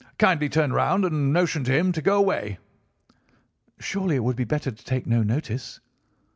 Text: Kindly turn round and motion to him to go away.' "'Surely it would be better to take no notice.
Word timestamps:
Kindly 0.17 0.49
turn 0.49 0.73
round 0.73 1.05
and 1.05 1.31
motion 1.31 1.63
to 1.63 1.71
him 1.71 1.91
to 1.91 2.01
go 2.01 2.17
away.' 2.17 2.57
"'Surely 3.79 4.15
it 4.15 4.23
would 4.23 4.35
be 4.35 4.45
better 4.45 4.71
to 4.71 4.83
take 4.83 5.05
no 5.05 5.21
notice. 5.21 5.79